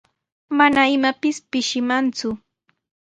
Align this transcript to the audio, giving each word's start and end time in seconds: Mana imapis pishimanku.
Mana 0.57 0.81
imapis 0.95 1.37
pishimanku. 1.51 2.29